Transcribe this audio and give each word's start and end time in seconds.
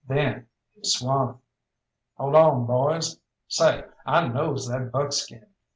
Then 0.07 0.47
he 0.73 0.81
swung. 0.83 1.41
"Hold 2.17 2.33
on, 2.33 2.65
boys! 2.65 3.19
Say, 3.47 3.83
I 4.03 4.29
knows 4.29 4.67
that 4.67 4.91
buckskin. 4.91 5.45